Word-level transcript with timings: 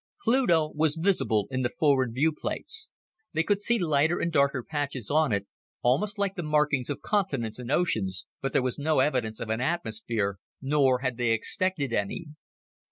Pluto 0.23 0.71
was 0.73 0.95
visible 0.95 1.45
in 1.51 1.61
the 1.61 1.69
forward 1.77 2.15
viewplates. 2.15 2.89
They 3.33 3.43
could 3.43 3.61
see 3.61 3.77
lighter 3.77 4.19
and 4.19 4.31
darker 4.31 4.63
patches 4.63 5.11
on 5.11 5.31
it, 5.31 5.45
almost 5.83 6.17
like 6.17 6.33
the 6.33 6.41
markings 6.41 6.89
of 6.89 7.01
continents 7.01 7.59
and 7.59 7.71
oceans, 7.71 8.25
but 8.41 8.51
there 8.51 8.63
was 8.63 8.79
no 8.79 8.99
evidence 8.99 9.39
of 9.39 9.51
an 9.51 9.61
atmosphere, 9.61 10.39
nor 10.59 11.01
had 11.01 11.17
they 11.17 11.29
expected 11.33 11.93
any. 11.93 12.29